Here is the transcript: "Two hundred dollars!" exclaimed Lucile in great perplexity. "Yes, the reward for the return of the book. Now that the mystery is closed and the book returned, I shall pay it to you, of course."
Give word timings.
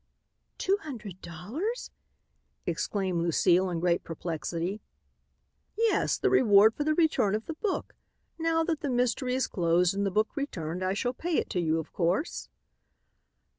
"Two 0.57 0.77
hundred 0.81 1.21
dollars!" 1.21 1.91
exclaimed 2.65 3.21
Lucile 3.21 3.69
in 3.69 3.79
great 3.79 4.03
perplexity. 4.03 4.81
"Yes, 5.77 6.17
the 6.17 6.31
reward 6.31 6.73
for 6.73 6.83
the 6.83 6.95
return 6.95 7.35
of 7.35 7.45
the 7.45 7.53
book. 7.53 7.93
Now 8.39 8.63
that 8.63 8.79
the 8.79 8.89
mystery 8.89 9.35
is 9.35 9.45
closed 9.45 9.93
and 9.93 10.03
the 10.03 10.09
book 10.09 10.35
returned, 10.35 10.83
I 10.83 10.95
shall 10.95 11.13
pay 11.13 11.37
it 11.37 11.51
to 11.51 11.59
you, 11.59 11.77
of 11.77 11.93
course." 11.93 12.49